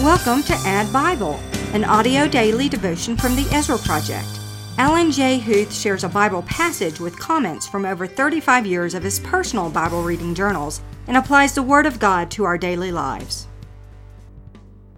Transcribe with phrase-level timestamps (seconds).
[0.00, 1.38] Welcome to Add Bible,
[1.74, 4.26] an audio daily devotion from the Ezra Project.
[4.78, 5.38] Alan J.
[5.38, 10.02] Huth shares a Bible passage with comments from over 35 years of his personal Bible
[10.02, 13.46] reading journals and applies the Word of God to our daily lives.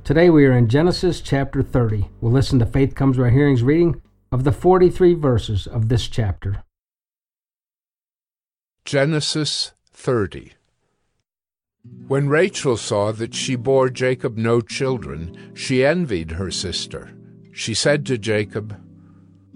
[0.04, 2.08] Today we are in Genesis chapter 30.
[2.20, 4.00] We'll listen to Faith Comes by Hearing's reading
[4.30, 6.62] of the 43 verses of this chapter.
[8.84, 10.52] Genesis 30
[12.06, 17.16] When Rachel saw that she bore Jacob no children, she envied her sister.
[17.52, 18.76] She said to Jacob,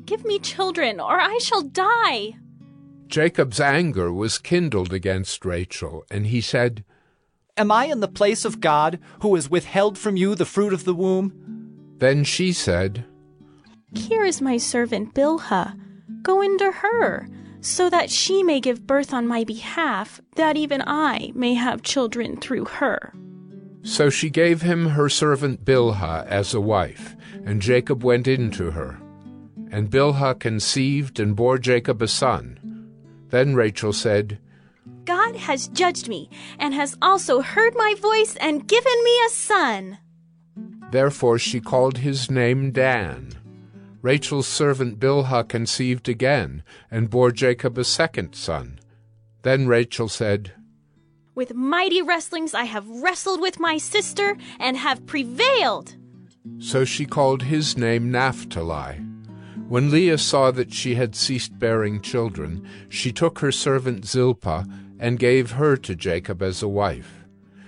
[0.04, 2.36] Give me children, or I shall die.
[3.08, 6.84] Jacob's anger was kindled against Rachel, and he said,
[7.56, 10.84] Am I in the place of God, who has withheld from you the fruit of
[10.84, 11.32] the womb?
[11.98, 13.04] Then she said,
[13.94, 15.78] Here is my servant Bilhah.
[16.22, 17.28] Go into her,
[17.66, 22.36] so that she may give birth on my behalf, that even I may have children
[22.36, 23.12] through her.
[23.82, 28.70] So she gave him her servant Bilhah as a wife, and Jacob went in to
[28.70, 29.00] her.
[29.72, 32.60] And Bilhah conceived and bore Jacob a son.
[33.30, 34.38] Then Rachel said,
[35.04, 36.30] God has judged me,
[36.60, 39.98] and has also heard my voice and given me a son.
[40.92, 43.32] Therefore she called his name Dan.
[44.06, 46.62] Rachel's servant Bilhah conceived again,
[46.92, 48.78] and bore Jacob a second son.
[49.42, 50.52] Then Rachel said,
[51.34, 55.96] With mighty wrestlings I have wrestled with my sister, and have prevailed.
[56.60, 58.98] So she called his name Naphtali.
[59.66, 64.66] When Leah saw that she had ceased bearing children, she took her servant Zilpah
[65.00, 67.24] and gave her to Jacob as a wife.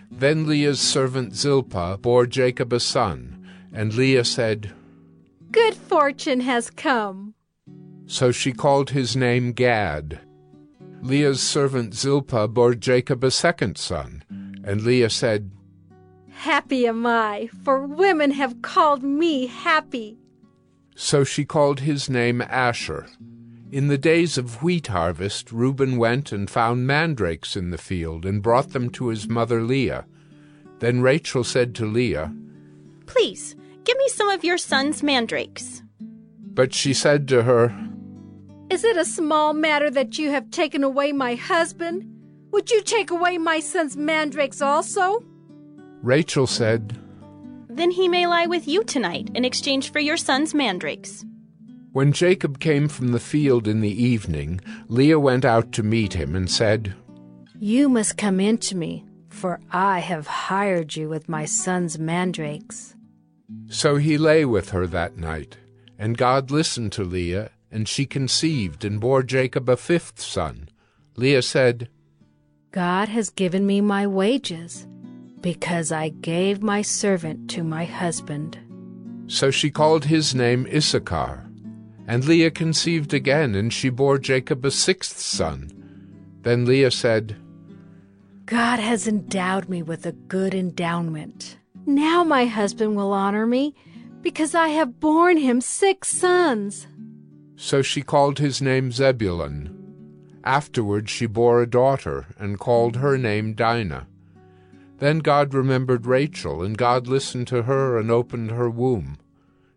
[0.09, 4.73] Then Leah's servant Zilpah bore Jacob a son, and Leah said,
[5.51, 7.35] Good fortune has come.
[8.07, 10.21] So she called his name Gad.
[11.01, 14.25] Leah's servant Zilpah bore Jacob a second son,
[14.65, 15.51] and Leah said,
[16.31, 20.19] Happy am I, for women have called me happy.
[20.95, 23.07] So she called his name Asher.
[23.71, 28.43] In the days of wheat harvest, Reuben went and found mandrakes in the field and
[28.43, 30.07] brought them to his mother Leah.
[30.79, 32.33] Then Rachel said to Leah,
[33.07, 33.57] Please,
[33.89, 35.83] give me some of your son's mandrakes.
[36.53, 37.75] But she said to her,
[38.69, 42.05] Is it a small matter that you have taken away my husband?
[42.53, 45.25] Would you take away my son's mandrakes also?
[46.03, 46.99] Rachel said,
[47.71, 51.25] Then he may lie with you tonight in exchange for your son's mandrakes.
[51.93, 56.37] When Jacob came from the field in the evening, Leah went out to meet him
[56.37, 56.95] and said,
[57.59, 62.95] You must come in to me, for I have hired you with my son's mandrakes.
[63.69, 65.57] So he lay with her that night.
[65.99, 70.69] And God listened to Leah, and she conceived and bore Jacob a fifth son.
[71.17, 71.89] Leah said,
[72.71, 74.87] God has given me my wages,
[75.41, 78.59] because I gave my servant to my husband.
[79.27, 81.45] So she called his name Issachar.
[82.07, 85.71] And Leah conceived again, and she bore Jacob a sixth son.
[86.43, 87.37] Then Leah said,
[88.47, 91.58] God has endowed me with a good endowment.
[91.87, 93.75] Now my husband will honor me,
[94.23, 96.87] because I have borne him six sons.
[97.57, 99.75] So she called his name Zebulun.
[100.45, 104.07] Afterward she bore a daughter, and called her name Dinah.
[104.99, 109.19] Then God remembered Rachel, and God listened to her and opened her womb.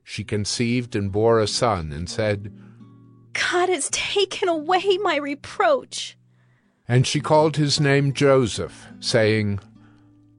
[0.03, 2.53] She conceived and bore a son, and said,
[3.33, 6.17] God has taken away my reproach.
[6.87, 9.59] And she called his name Joseph, saying,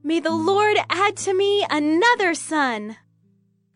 [0.05, 2.97] May the Lord add to me another son.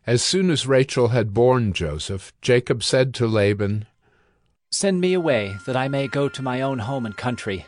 [0.06, 3.86] As soon as Rachel had borne Joseph, Jacob said to Laban,
[4.70, 7.64] Send me away, that I may go to my own home and country.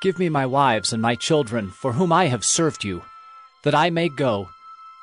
[0.00, 3.02] Give me my wives and my children, for whom I have served you,
[3.62, 4.48] that I may go,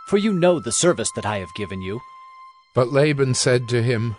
[0.07, 2.01] for you know the service that I have given you.
[2.73, 4.16] But Laban said to him,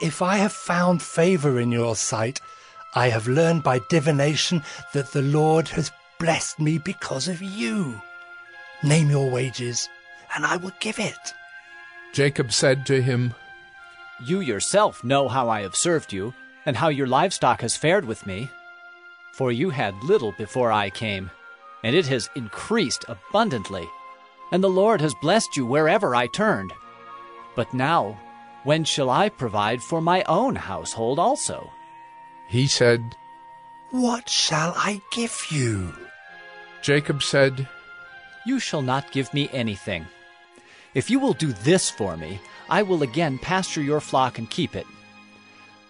[0.00, 2.38] If I have found favor in your sight,
[2.94, 4.62] I have learned by divination
[4.92, 8.00] that the Lord has blessed me because of you.
[8.82, 9.88] Name your wages,
[10.34, 11.34] and I will give it.
[12.12, 13.34] Jacob said to him,
[14.24, 16.34] You yourself know how I have served you,
[16.66, 18.50] and how your livestock has fared with me.
[19.32, 21.30] For you had little before I came,
[21.82, 23.86] and it has increased abundantly,
[24.52, 26.72] and the Lord has blessed you wherever I turned.
[27.56, 28.18] But now,
[28.64, 31.70] when shall I provide for my own household also?
[32.48, 33.00] He said,
[33.94, 35.94] What shall I give you?
[36.82, 37.68] Jacob said,
[38.44, 40.04] You shall not give me anything.
[40.94, 44.74] If you will do this for me, I will again pasture your flock and keep
[44.74, 44.84] it.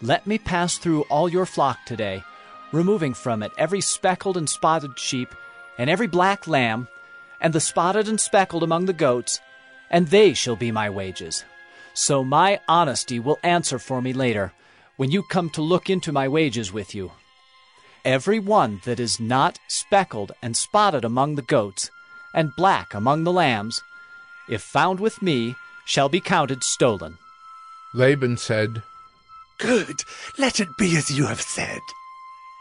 [0.03, 2.23] Let me pass through all your flock today,
[2.73, 5.35] removing from it every speckled and spotted sheep,
[5.79, 6.89] and every black lamb,
[7.41, 9.41] and the spotted and speckled among the goats,
[9.89, 11.43] and they shall be my wages.
[11.95, 14.53] So my honesty will answer for me later,
[14.99, 17.11] when you come to look into my wages with you.
[18.05, 21.91] Every one that is not speckled and spotted among the goats,
[22.35, 23.83] and black among the lambs,
[24.49, 25.57] if found with me,
[25.87, 27.17] shall be counted stolen.
[27.95, 28.83] Laban said,
[29.59, 30.03] Good,
[30.37, 31.81] let it be as you have said.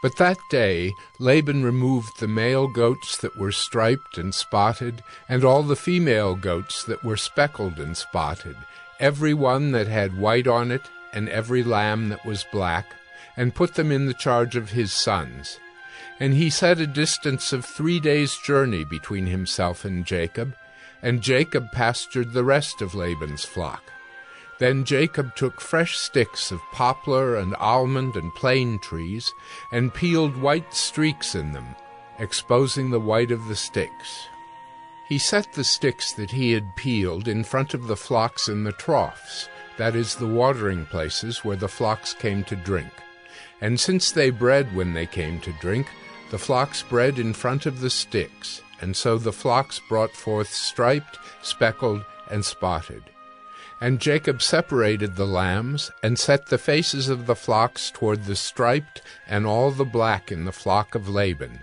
[0.02, 5.62] But that day Laban removed the male goats that were striped and spotted, and all
[5.62, 8.56] the female goats that were speckled and spotted,
[9.00, 12.86] every one that had white on it, and every lamb that was black,
[13.36, 15.58] and put them in the charge of his sons.
[16.20, 20.54] And he set a distance of three days' journey between himself and Jacob,
[21.02, 23.82] and Jacob pastured the rest of Laban's flock.
[24.58, 29.32] Then Jacob took fresh sticks of poplar and almond and plane trees,
[29.72, 31.74] and peeled white streaks in them,
[32.18, 34.28] exposing the white of the sticks.
[35.08, 38.72] He set the sticks that he had peeled in front of the flocks in the
[38.72, 42.92] troughs, that is, the watering places where the flocks came to drink.
[43.64, 45.86] And since they bred when they came to drink,
[46.30, 51.18] the flocks bred in front of the sticks, and so the flocks brought forth striped,
[51.40, 53.04] speckled, and spotted.
[53.80, 59.00] And Jacob separated the lambs, and set the faces of the flocks toward the striped
[59.26, 61.60] and all the black in the flock of Laban.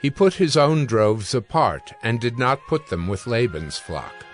[0.00, 4.26] He put his own droves apart, and did not put them with Laban's flock.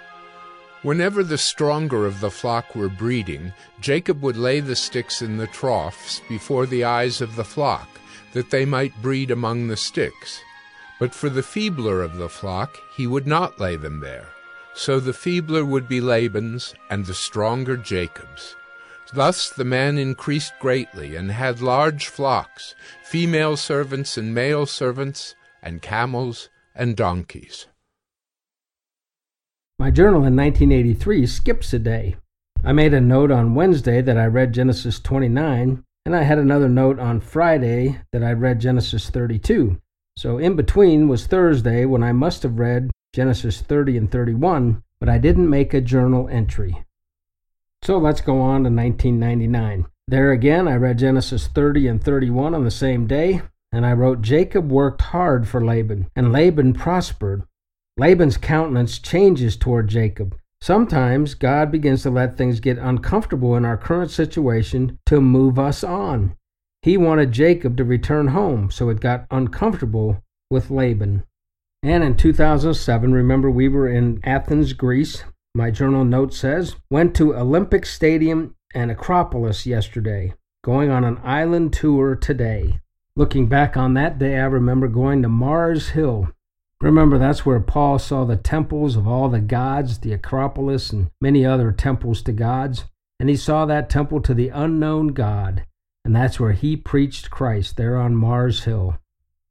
[0.84, 5.46] Whenever the stronger of the flock were breeding, Jacob would lay the sticks in the
[5.46, 7.88] troughs before the eyes of the flock,
[8.34, 10.42] that they might breed among the sticks.
[11.00, 14.28] But for the feebler of the flock he would not lay them there.
[14.74, 18.54] So the feebler would be Laban's, and the stronger Jacob's.
[19.10, 25.80] Thus the man increased greatly, and had large flocks, female servants and male servants, and
[25.80, 27.68] camels and donkeys.
[29.76, 32.14] My journal in 1983 skips a day.
[32.62, 36.68] I made a note on Wednesday that I read Genesis 29, and I had another
[36.68, 39.80] note on Friday that I read Genesis 32.
[40.16, 45.08] So in between was Thursday when I must have read Genesis 30 and 31, but
[45.08, 46.84] I didn't make a journal entry.
[47.82, 49.86] So let's go on to 1999.
[50.06, 53.42] There again, I read Genesis 30 and 31 on the same day,
[53.72, 57.42] and I wrote Jacob worked hard for Laban, and Laban prospered.
[57.96, 60.36] Laban's countenance changes toward Jacob.
[60.60, 65.84] Sometimes God begins to let things get uncomfortable in our current situation to move us
[65.84, 66.34] on.
[66.82, 71.22] He wanted Jacob to return home, so it got uncomfortable with Laban.
[71.84, 75.22] And in 2007, remember we were in Athens, Greece.
[75.54, 81.72] My journal note says, went to Olympic Stadium and Acropolis yesterday, going on an island
[81.72, 82.80] tour today.
[83.14, 86.30] Looking back on that day, I remember going to Mars Hill
[86.80, 91.44] Remember, that's where Paul saw the temples of all the gods, the Acropolis, and many
[91.44, 92.84] other temples to gods.
[93.18, 95.64] And he saw that temple to the unknown God.
[96.04, 98.98] And that's where he preached Christ, there on Mars Hill.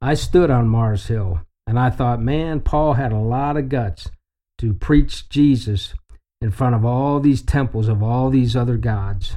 [0.00, 4.10] I stood on Mars Hill, and I thought, man, Paul had a lot of guts
[4.58, 5.94] to preach Jesus
[6.40, 9.36] in front of all these temples of all these other gods.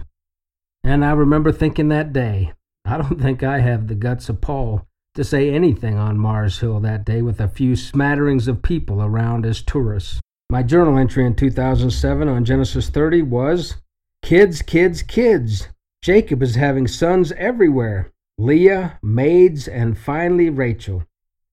[0.84, 2.54] And I remember thinking that day,
[2.86, 4.87] I don't think I have the guts of Paul
[5.17, 9.47] to say anything on Mars Hill that day with a few smatterings of people around
[9.47, 10.21] as tourists.
[10.51, 13.77] My journal entry in 2007 on Genesis 30 was
[14.21, 15.69] Kids, kids, kids.
[16.03, 21.03] Jacob is having sons everywhere Leah, maids, and finally Rachel.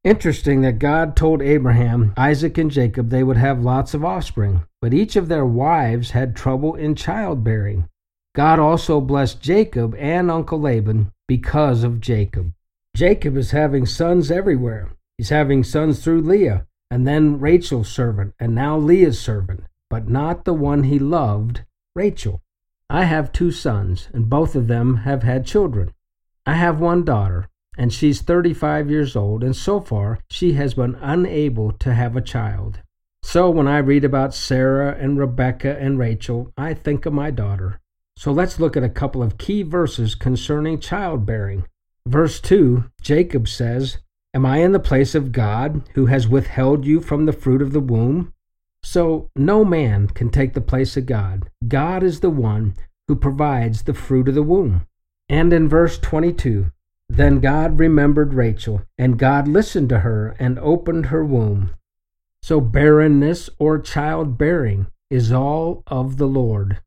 [0.05, 4.93] Interesting that God told Abraham, Isaac, and Jacob they would have lots of offspring, but
[4.93, 7.89] each of their wives had trouble in childbearing.
[8.35, 12.53] God also blessed Jacob and Uncle Laban because of Jacob.
[12.95, 14.93] Jacob is having sons everywhere.
[15.19, 20.45] He's having sons through Leah, and then Rachel's servant, and now Leah's servant, but not
[20.45, 21.65] the one he loved,
[21.97, 22.41] Rachel.
[22.89, 25.93] I have two sons, and both of them have had children.
[26.47, 30.95] I have one daughter, and she's 35 years old, and so far she has been
[31.01, 32.81] unable to have a child.
[33.25, 37.81] So when I read about Sarah and Rebecca and Rachel, I think of my daughter.
[38.17, 41.65] So let's look at a couple of key verses concerning childbearing.
[42.07, 43.99] Verse 2, Jacob says,
[44.35, 47.73] Am I in the place of God who has withheld you from the fruit of
[47.73, 48.33] the womb?
[48.83, 51.49] So no man can take the place of God.
[51.67, 52.75] God is the one
[53.09, 54.87] who provides the fruit of the womb.
[55.29, 56.71] And in verse 22,
[57.09, 61.71] then God remembered Rachel, and God listened to her and opened her womb.
[62.43, 66.81] So barrenness or childbearing is all of the Lord.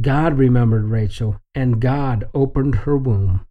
[0.00, 3.46] God remembered Rachel, and God opened her womb.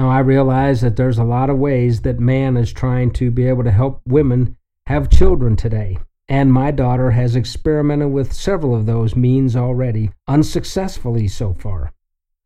[0.00, 3.46] Now, I realize that there's a lot of ways that man is trying to be
[3.46, 5.98] able to help women have children today.
[6.26, 11.92] And my daughter has experimented with several of those means already, unsuccessfully so far.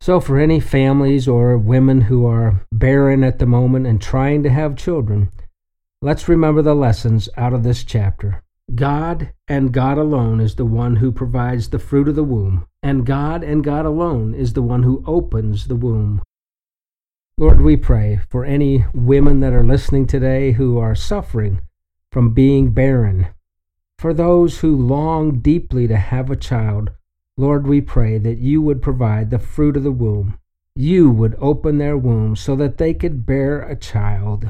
[0.01, 4.49] So, for any families or women who are barren at the moment and trying to
[4.49, 5.31] have children,
[6.01, 8.43] let's remember the lessons out of this chapter.
[8.75, 13.05] God and God alone is the one who provides the fruit of the womb, and
[13.05, 16.21] God and God alone is the one who opens the womb.
[17.37, 21.61] Lord, we pray for any women that are listening today who are suffering
[22.11, 23.27] from being barren,
[23.99, 26.91] for those who long deeply to have a child.
[27.37, 30.37] Lord, we pray that you would provide the fruit of the womb.
[30.75, 34.49] You would open their womb so that they could bear a child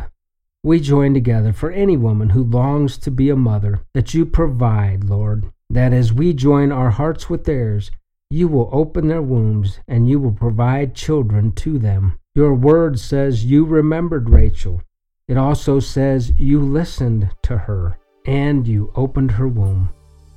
[0.65, 5.03] we join together for any woman who longs to be a mother, that you provide,
[5.03, 7.91] Lord, that as we join our hearts with theirs,
[8.31, 12.17] you will open their wombs and you will provide children to them.
[12.35, 14.81] Your word says you remembered Rachel.
[15.29, 19.89] It also says you listened to her and you opened her womb.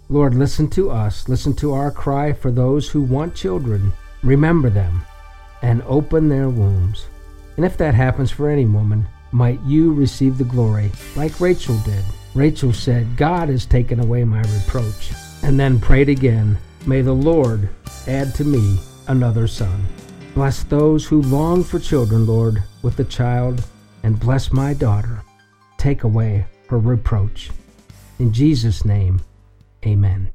[0.08, 1.28] Lord, listen to us.
[1.28, 3.92] Listen to our cry for those who want children.
[4.22, 5.02] Remember them
[5.62, 7.08] and open their wombs.
[7.56, 12.04] And if that happens for any woman, might you receive the glory, like Rachel did.
[12.32, 15.10] Rachel said, God has taken away my reproach,
[15.42, 17.68] and then prayed again, May the Lord
[18.06, 18.78] add to me
[19.08, 19.84] another son.
[20.38, 23.60] Bless those who long for children, Lord, with a child,
[24.04, 25.24] and bless my daughter.
[25.78, 27.50] Take away her reproach.
[28.20, 29.20] In Jesus' name,
[29.84, 30.30] amen.